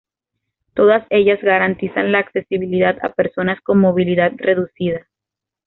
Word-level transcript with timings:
Todas 0.73 1.05
ellas 1.11 1.37
garantizan 1.43 2.11
la 2.11 2.17
accesibilidad 2.17 2.97
a 3.03 3.13
personas 3.13 3.61
con 3.61 3.77
movilidad 3.79 4.31
reducida. 4.35 5.05